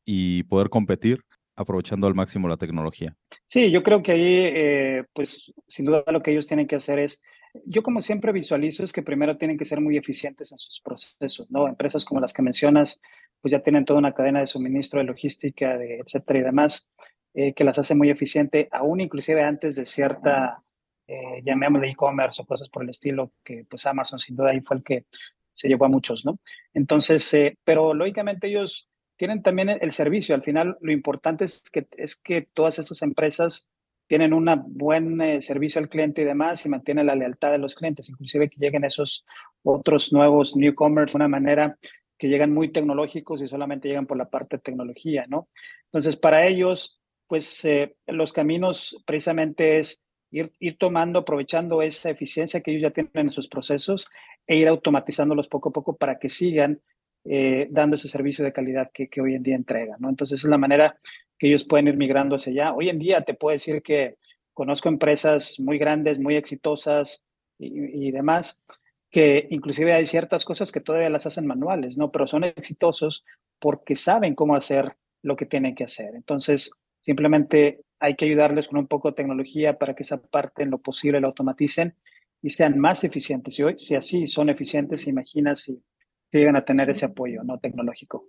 y 0.05 0.43
poder 0.43 0.69
competir 0.69 1.21
aprovechando 1.57 2.07
al 2.07 2.15
máximo 2.15 2.47
la 2.47 2.55
tecnología. 2.55 3.15
Sí, 3.45 3.69
yo 3.69 3.83
creo 3.83 4.01
que 4.01 4.13
ahí, 4.13 4.23
eh, 4.23 5.03
pues, 5.13 5.51
sin 5.67 5.85
duda 5.85 6.03
lo 6.07 6.21
que 6.21 6.31
ellos 6.31 6.47
tienen 6.47 6.67
que 6.67 6.77
hacer 6.77 6.99
es, 6.99 7.21
yo 7.65 7.83
como 7.83 8.01
siempre 8.01 8.31
visualizo 8.31 8.83
es 8.83 8.93
que 8.93 9.01
primero 9.01 9.37
tienen 9.37 9.57
que 9.57 9.65
ser 9.65 9.81
muy 9.81 9.97
eficientes 9.97 10.53
en 10.53 10.57
sus 10.57 10.79
procesos, 10.79 11.51
¿no? 11.51 11.67
Empresas 11.67 12.05
como 12.05 12.21
las 12.21 12.31
que 12.31 12.41
mencionas, 12.41 13.01
pues 13.41 13.51
ya 13.51 13.59
tienen 13.59 13.83
toda 13.83 13.99
una 13.99 14.13
cadena 14.13 14.39
de 14.39 14.47
suministro, 14.47 14.99
de 14.99 15.07
logística, 15.07 15.77
de 15.77 15.99
etcétera 15.99 16.39
y 16.39 16.43
demás. 16.43 16.89
Eh, 17.33 17.53
que 17.53 17.63
las 17.63 17.79
hace 17.79 17.95
muy 17.95 18.09
eficiente, 18.09 18.67
aún 18.71 18.99
inclusive 18.99 19.41
antes 19.41 19.77
de 19.77 19.85
cierta, 19.85 20.61
eh, 21.07 21.41
llamémosle 21.45 21.89
e-commerce 21.89 22.41
o 22.41 22.45
cosas 22.45 22.67
por 22.67 22.83
el 22.83 22.89
estilo, 22.89 23.31
que 23.43 23.65
pues 23.69 23.85
Amazon 23.85 24.19
sin 24.19 24.35
duda 24.35 24.49
ahí 24.51 24.59
fue 24.59 24.77
el 24.77 24.83
que 24.83 25.05
se 25.53 25.67
llevó 25.67 25.85
a 25.85 25.89
muchos, 25.89 26.25
¿no? 26.25 26.39
Entonces, 26.73 27.33
eh, 27.33 27.57
pero 27.63 27.93
lógicamente 27.93 28.47
ellos 28.47 28.89
tienen 29.15 29.43
también 29.43 29.69
el 29.69 29.91
servicio. 29.91 30.35
Al 30.35 30.43
final, 30.43 30.77
lo 30.81 30.91
importante 30.91 31.45
es 31.45 31.63
que, 31.71 31.87
es 31.91 32.15
que 32.15 32.41
todas 32.41 32.79
esas 32.79 33.01
empresas 33.01 33.71
tienen 34.07 34.33
un 34.33 34.49
buen 34.67 35.21
eh, 35.21 35.41
servicio 35.41 35.79
al 35.79 35.87
cliente 35.87 36.21
y 36.21 36.25
demás 36.25 36.65
y 36.65 36.69
mantienen 36.69 37.05
la 37.05 37.15
lealtad 37.15 37.51
de 37.51 37.59
los 37.59 37.75
clientes, 37.75 38.09
inclusive 38.09 38.49
que 38.49 38.57
lleguen 38.59 38.83
esos 38.83 39.25
otros 39.63 40.11
nuevos 40.11 40.55
newcomers 40.55 41.13
de 41.13 41.17
una 41.17 41.29
manera 41.29 41.77
que 42.17 42.27
llegan 42.27 42.53
muy 42.53 42.71
tecnológicos 42.71 43.41
y 43.41 43.47
solamente 43.47 43.87
llegan 43.87 44.07
por 44.07 44.17
la 44.17 44.29
parte 44.29 44.57
de 44.57 44.63
tecnología, 44.63 45.25
¿no? 45.29 45.49
Entonces, 45.85 46.17
para 46.17 46.45
ellos, 46.45 47.00
pues 47.31 47.63
eh, 47.63 47.95
los 48.07 48.33
caminos 48.33 49.01
precisamente 49.05 49.79
es 49.79 50.05
ir, 50.31 50.51
ir 50.59 50.77
tomando, 50.77 51.19
aprovechando 51.19 51.81
esa 51.81 52.09
eficiencia 52.09 52.59
que 52.59 52.71
ellos 52.71 52.83
ya 52.83 52.91
tienen 52.91 53.11
en 53.13 53.31
sus 53.31 53.47
procesos 53.47 54.05
e 54.45 54.57
ir 54.57 54.67
automatizándolos 54.67 55.47
poco 55.47 55.69
a 55.69 55.71
poco 55.71 55.95
para 55.95 56.19
que 56.19 56.27
sigan 56.27 56.81
eh, 57.23 57.69
dando 57.71 57.95
ese 57.95 58.09
servicio 58.09 58.43
de 58.43 58.51
calidad 58.51 58.89
que, 58.93 59.07
que, 59.07 59.21
hoy 59.21 59.35
en 59.35 59.43
día 59.43 59.55
entregan, 59.55 59.95
¿no? 60.01 60.09
Entonces 60.09 60.43
es 60.43 60.49
la 60.49 60.57
manera 60.57 60.99
que 61.39 61.47
ellos 61.47 61.63
pueden 61.63 61.87
ir 61.87 61.95
migrando 61.95 62.35
hacia 62.35 62.51
allá. 62.51 62.73
Hoy 62.73 62.89
en 62.89 62.99
día 62.99 63.21
te 63.21 63.33
puedo 63.33 63.53
decir 63.53 63.81
que 63.81 64.17
conozco 64.51 64.89
empresas 64.89 65.57
muy 65.57 65.77
grandes, 65.77 66.19
muy 66.19 66.35
exitosas 66.35 67.23
y, 67.57 68.07
y 68.07 68.11
demás, 68.11 68.61
que 69.09 69.47
inclusive 69.51 69.93
hay 69.93 70.05
ciertas 70.05 70.43
cosas 70.43 70.69
que 70.69 70.81
todavía 70.81 71.09
las 71.09 71.25
hacen 71.27 71.47
manuales, 71.47 71.97
¿no? 71.97 72.11
Pero 72.11 72.27
son 72.27 72.43
exitosos 72.43 73.23
porque 73.57 73.95
saben 73.95 74.35
cómo 74.35 74.53
hacer 74.53 74.97
lo 75.21 75.37
que 75.37 75.45
tienen 75.45 75.75
que 75.75 75.85
hacer. 75.85 76.13
Entonces, 76.13 76.71
Simplemente 77.01 77.81
hay 77.99 78.15
que 78.15 78.25
ayudarles 78.25 78.67
con 78.67 78.79
un 78.79 78.87
poco 78.87 79.09
de 79.09 79.15
tecnología 79.15 79.77
para 79.77 79.95
que 79.95 80.03
esa 80.03 80.21
parte 80.21 80.63
en 80.63 80.71
lo 80.71 80.79
posible 80.79 81.21
la 81.21 81.27
automaticen 81.27 81.95
y 82.41 82.49
sean 82.49 82.79
más 82.79 83.03
eficientes. 83.03 83.55
Si, 83.55 83.63
hoy, 83.63 83.77
si 83.77 83.95
así 83.95 84.27
son 84.27 84.49
eficientes, 84.49 85.07
imagina 85.07 85.55
si, 85.55 85.83
llegan 86.31 86.55
a 86.55 86.65
tener 86.65 86.89
ese 86.89 87.05
apoyo 87.05 87.43
no 87.43 87.59
tecnológico. 87.59 88.25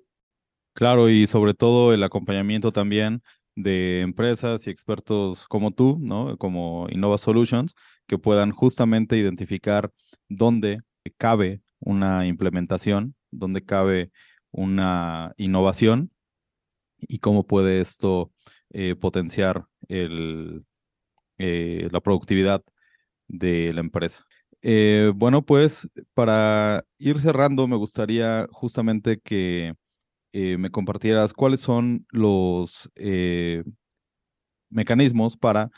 Claro, 0.74 1.08
y 1.08 1.26
sobre 1.26 1.54
todo 1.54 1.92
el 1.92 2.02
acompañamiento 2.02 2.72
también 2.72 3.22
de 3.54 4.00
empresas 4.00 4.66
y 4.66 4.70
expertos 4.70 5.46
como 5.46 5.72
tú, 5.72 5.98
¿no? 6.00 6.36
Como 6.38 6.86
Innova 6.90 7.18
Solutions, 7.18 7.74
que 8.06 8.18
puedan 8.18 8.50
justamente 8.50 9.16
identificar 9.16 9.92
dónde 10.28 10.78
cabe 11.18 11.60
una 11.78 12.26
implementación, 12.26 13.14
dónde 13.30 13.64
cabe 13.64 14.10
una 14.50 15.34
innovación 15.36 16.10
y 16.98 17.18
cómo 17.18 17.46
puede 17.46 17.80
esto 17.80 18.32
eh, 18.74 18.96
potenciar 18.96 19.66
eh, 19.88 20.60
la 21.38 22.00
productividad 22.00 22.62
de 23.28 23.72
la 23.74 23.80
empresa. 23.80 24.24
Eh, 24.62 25.12
bueno, 25.14 25.42
pues 25.42 25.88
para 26.14 26.84
ir 26.98 27.20
cerrando, 27.20 27.68
me 27.68 27.76
gustaría 27.76 28.46
justamente 28.50 29.20
que 29.22 29.74
me 30.34 30.70
compartieras 30.70 31.34
cuáles 31.34 31.60
son 31.60 32.06
los 32.10 32.90
mecanismos 34.70 35.36
para 35.36 35.70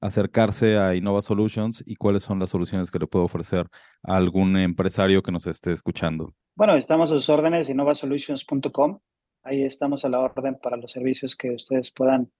acercarse 0.00 0.78
a 0.78 0.94
Innova 0.94 1.20
Solutions 1.20 1.82
y 1.86 1.96
cuáles 1.96 2.22
son 2.22 2.38
las 2.38 2.48
soluciones 2.48 2.90
que 2.90 2.98
le 2.98 3.06
puedo 3.06 3.26
ofrecer 3.26 3.66
a 4.02 4.16
algún 4.16 4.56
empresario 4.56 5.22
que 5.22 5.32
nos 5.32 5.46
esté 5.46 5.72
escuchando. 5.72 6.32
Bueno, 6.56 6.74
estamos 6.74 7.12
a 7.12 7.16
sus 7.16 7.28
órdenes, 7.28 7.68
innovasolutions.com. 7.68 9.00
Ahí 9.42 9.64
estamos 9.64 10.04
a 10.04 10.08
la 10.08 10.20
orden 10.20 10.56
para 10.56 10.76
los 10.76 10.90
servicios 10.90 11.34
que 11.34 11.50
ustedes 11.50 11.90
puedan 11.90 12.30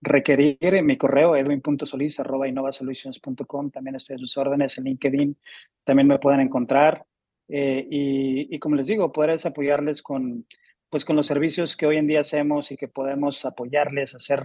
requerir. 0.00 0.82
Mi 0.82 0.96
correo, 0.96 1.36
edwin.solis.innovasolutions.com. 1.36 3.70
También 3.70 3.96
estoy 3.96 4.16
a 4.16 4.18
sus 4.18 4.36
órdenes 4.36 4.76
en 4.78 4.84
LinkedIn. 4.84 5.36
También 5.84 6.08
me 6.08 6.18
pueden 6.18 6.40
encontrar. 6.40 7.06
Eh, 7.48 7.86
y, 7.90 8.58
como 8.58 8.76
les 8.76 8.86
digo, 8.86 9.12
poder 9.12 9.38
apoyarles 9.44 10.02
con, 10.02 10.46
pues, 10.88 11.04
con 11.04 11.16
los 11.16 11.26
servicios 11.26 11.76
que 11.76 11.86
hoy 11.86 11.96
en 11.96 12.06
día 12.06 12.20
hacemos 12.20 12.70
y 12.70 12.76
que 12.76 12.88
podemos 12.88 13.44
apoyarles 13.44 14.14
a 14.14 14.18
hacer. 14.18 14.44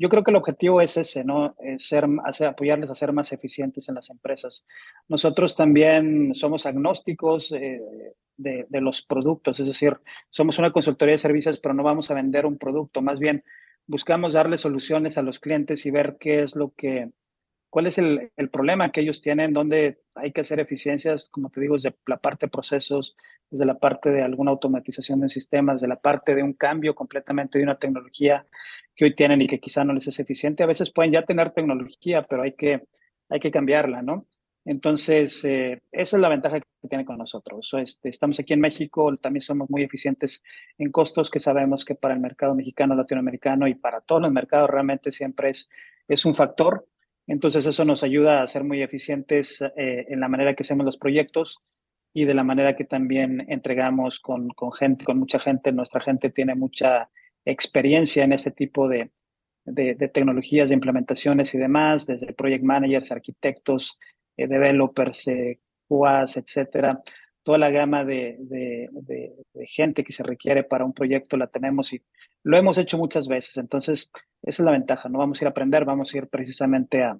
Yo 0.00 0.08
creo 0.08 0.24
que 0.24 0.30
el 0.30 0.38
objetivo 0.38 0.80
es 0.80 0.96
ese, 0.96 1.24
¿no? 1.24 1.54
Es 1.58 1.86
ser, 1.86 2.06
apoyarles 2.46 2.88
a 2.88 2.94
ser 2.94 3.12
más 3.12 3.32
eficientes 3.32 3.86
en 3.90 3.96
las 3.96 4.08
empresas. 4.08 4.64
Nosotros 5.08 5.54
también 5.54 6.34
somos 6.34 6.64
agnósticos. 6.64 7.52
Eh, 7.52 7.80
de, 8.40 8.80
los 8.80 9.02
productos. 9.02 9.60
Es 9.60 9.66
decir, 9.66 9.98
somos 10.30 10.58
una 10.58 10.72
consultoría 10.72 11.12
de 11.12 11.18
servicios, 11.18 11.60
pero 11.60 11.74
no 11.74 11.82
vamos 11.82 12.10
a 12.10 12.14
vender 12.14 12.46
un 12.46 12.56
producto. 12.56 13.02
Más 13.02 13.18
bien, 13.18 13.44
buscamos 13.86 14.32
darle 14.32 14.56
soluciones 14.56 15.18
a 15.18 15.22
los 15.22 15.38
clientes 15.38 15.84
y 15.84 15.90
ver 15.90 16.16
qué 16.18 16.42
es 16.42 16.56
lo 16.56 16.72
que 16.74 17.10
cuál 17.70 17.86
es 17.86 17.98
el, 17.98 18.30
el, 18.36 18.50
problema 18.50 18.90
que 18.90 19.00
ellos 19.00 19.22
tienen, 19.22 19.52
dónde 19.52 20.02
hay 20.14 20.32
que 20.32 20.42
hacer 20.42 20.60
eficiencias, 20.60 21.28
como 21.30 21.50
te 21.50 21.60
digo, 21.60 21.74
desde 21.74 21.94
la 22.06 22.18
parte 22.18 22.46
de 22.46 22.50
procesos, 22.50 23.16
desde 23.48 23.64
la 23.64 23.78
parte 23.78 24.10
de 24.10 24.22
alguna 24.22 24.50
automatización 24.50 25.20
de 25.20 25.28
sistemas, 25.28 25.76
desde 25.76 25.88
la 25.88 26.00
parte 26.00 26.34
de 26.34 26.42
un 26.42 26.52
cambio 26.52 26.94
completamente 26.94 27.58
de 27.58 27.64
una 27.64 27.78
tecnología 27.78 28.46
que 28.94 29.06
hoy 29.06 29.14
tienen 29.14 29.40
y 29.40 29.46
que 29.46 29.60
quizá 29.60 29.84
no 29.84 29.92
les 29.94 30.08
es 30.08 30.18
eficiente. 30.18 30.62
A 30.62 30.66
veces 30.66 30.90
pueden 30.90 31.12
ya 31.12 31.22
tener 31.22 31.52
tecnología, 31.52 32.26
pero 32.28 32.42
hay 32.42 32.52
que, 32.52 32.86
hay 33.28 33.40
que 33.40 33.50
cambiarla, 33.50 34.02
¿no? 34.02 34.26
Entonces, 34.64 35.42
eh, 35.44 35.80
esa 35.90 36.16
es 36.16 36.20
la 36.20 36.28
ventaja 36.28 36.60
que 36.60 36.88
tiene 36.88 37.04
con 37.04 37.16
nosotros. 37.16 37.74
Este, 37.78 38.10
estamos 38.10 38.38
aquí 38.38 38.52
en 38.52 38.60
México, 38.60 39.16
también 39.16 39.40
somos 39.40 39.70
muy 39.70 39.82
eficientes 39.82 40.42
en 40.76 40.90
costos, 40.90 41.30
que 41.30 41.38
sabemos 41.38 41.84
que 41.84 41.94
para 41.94 42.14
el 42.14 42.20
mercado 42.20 42.54
mexicano, 42.54 42.94
latinoamericano 42.94 43.66
y 43.68 43.74
para 43.74 44.00
todos 44.00 44.20
los 44.22 44.32
mercados 44.32 44.68
realmente 44.68 45.12
siempre 45.12 45.50
es, 45.50 45.70
es 46.06 46.24
un 46.26 46.34
factor. 46.34 46.86
Entonces, 47.30 47.64
eso 47.64 47.84
nos 47.84 48.02
ayuda 48.02 48.42
a 48.42 48.46
ser 48.48 48.64
muy 48.64 48.82
eficientes 48.82 49.62
eh, 49.76 50.04
en 50.08 50.18
la 50.18 50.26
manera 50.26 50.56
que 50.56 50.64
hacemos 50.64 50.84
los 50.84 50.98
proyectos 50.98 51.60
y 52.12 52.24
de 52.24 52.34
la 52.34 52.42
manera 52.42 52.74
que 52.74 52.84
también 52.84 53.46
entregamos 53.48 54.18
con, 54.18 54.50
gente, 54.76 55.04
con 55.04 55.20
mucha 55.20 55.38
gente. 55.38 55.70
Nuestra 55.70 56.00
gente 56.00 56.30
tiene 56.30 56.56
mucha 56.56 57.08
experiencia 57.44 58.24
en 58.24 58.32
este 58.32 58.50
tipo 58.50 58.88
de 58.88 59.12
tecnologías, 60.12 60.70
de 60.70 60.74
implementaciones 60.74 61.54
y 61.54 61.58
demás, 61.58 62.04
desde 62.04 62.32
project 62.32 62.64
managers, 62.64 63.12
arquitectos, 63.12 64.00
eh, 64.36 64.48
developers, 64.48 65.28
eh, 65.28 65.60
QAs, 65.88 66.36
etcétera. 66.36 67.00
Toda 67.42 67.58
la 67.58 67.70
gama 67.70 68.04
de, 68.04 68.36
de, 68.40 69.34
gente 69.66 70.04
que 70.04 70.12
se 70.12 70.22
requiere 70.22 70.62
para 70.62 70.84
un 70.84 70.92
proyecto 70.92 71.36
la 71.36 71.46
tenemos 71.46 71.92
y 71.92 72.02
lo 72.42 72.58
hemos 72.58 72.76
hecho 72.78 72.98
muchas 72.98 73.28
veces. 73.28 73.56
Entonces, 73.56 74.10
esa 74.42 74.62
es 74.62 74.64
la 74.64 74.72
ventaja. 74.72 75.08
No 75.08 75.18
vamos 75.18 75.40
a 75.40 75.44
ir 75.44 75.46
a 75.46 75.50
aprender, 75.50 75.84
vamos 75.84 76.14
a 76.14 76.18
ir 76.18 76.28
precisamente 76.28 77.02
a, 77.02 77.18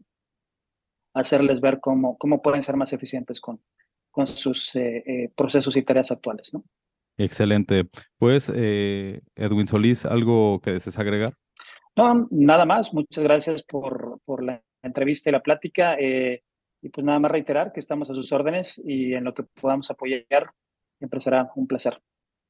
hacerles 1.15 1.61
ver 1.61 1.81
cómo, 1.81 2.17
cómo 2.19 2.41
pueden 2.41 2.63
ser 2.63 2.77
más 2.77 2.93
eficientes 2.93 3.41
con, 3.41 3.61
con 4.11 4.27
sus 4.27 4.77
eh, 4.77 5.33
procesos 5.35 5.77
y 5.77 5.83
tareas 5.83 6.13
actuales. 6.13 6.53
¿no? 6.55 6.65
Excelente. 7.17 7.89
Pues, 8.19 8.49
Edwin 8.49 9.67
Solís, 9.67 10.05
¿algo 10.07 10.61
que 10.61 10.73
desees 10.73 10.99
agregar? 10.99 11.37
No, 11.97 12.29
nada 12.31 12.65
más. 12.65 12.95
Muchas 12.95 13.25
gracias 13.25 13.63
por, 13.63 14.21
por 14.25 14.43
la 14.43 14.63
entrevista 14.83 15.31
y 15.31 15.33
la 15.33 15.43
plática. 15.43 15.97
Eh, 15.99 16.43
y 16.83 16.89
pues 16.89 17.05
nada 17.05 17.19
más 17.19 17.31
reiterar 17.31 17.73
que 17.73 17.81
estamos 17.81 18.11
a 18.11 18.15
sus 18.15 18.33
órdenes 18.33 18.81
y 18.85 19.15
en 19.15 19.25
lo 19.25 19.35
que 19.35 19.43
podamos 19.43 19.91
apoyar, 19.91 20.53
siempre 20.99 21.21
será 21.21 21.51
un 21.57 21.67
placer. 21.67 22.01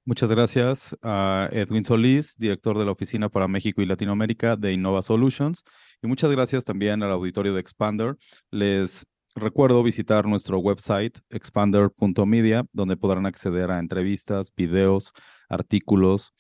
Muchas 0.04 0.30
gracias 0.30 0.96
a 1.02 1.48
Edwin 1.52 1.84
Solís, 1.84 2.36
director 2.38 2.78
de 2.78 2.84
la 2.84 2.92
Oficina 2.92 3.28
para 3.28 3.48
México 3.48 3.82
y 3.82 3.86
Latinoamérica 3.86 4.56
de 4.56 4.72
Innova 4.72 5.02
Solutions. 5.02 5.62
Y 6.02 6.06
muchas 6.06 6.30
gracias 6.30 6.64
también 6.64 7.02
al 7.02 7.12
auditorio 7.12 7.52
de 7.54 7.60
Expander. 7.60 8.16
Les 8.50 9.06
recuerdo 9.34 9.82
visitar 9.82 10.26
nuestro 10.26 10.58
website 10.58 11.18
expander.media, 11.28 12.64
donde 12.72 12.96
podrán 12.96 13.26
acceder 13.26 13.70
a 13.70 13.78
entrevistas, 13.78 14.52
videos, 14.54 15.12
artículos 15.48 16.32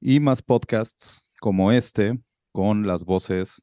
y 0.00 0.20
más 0.20 0.42
podcasts 0.42 1.22
como 1.40 1.72
este 1.72 2.18
con 2.52 2.86
las 2.86 3.04
voces 3.04 3.62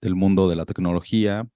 del 0.00 0.14
mundo 0.14 0.48
de 0.48 0.56
la 0.56 0.64
tecnología, 0.64 1.46